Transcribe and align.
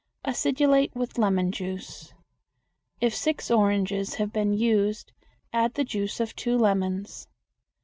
Acidulate 0.25 0.95
with 0.95 1.19
lemon 1.19 1.51
juice. 1.51 2.11
If 2.99 3.13
six 3.15 3.51
oranges 3.51 4.15
have 4.15 4.33
been 4.33 4.51
used, 4.51 5.11
add 5.53 5.75
the 5.75 5.83
juice 5.83 6.19
of 6.19 6.35
two 6.35 6.57
lemons. 6.57 7.27